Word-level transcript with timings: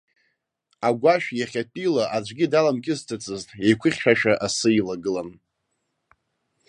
Агәашә 0.87 1.29
иахьатәиала 1.39 2.03
аӡәгьы 2.15 2.47
даламкьысӡацызт, 2.51 3.49
еиқәыхьшәашәа 3.65 4.33
асы 4.45 4.69
илагылан. 4.77 5.29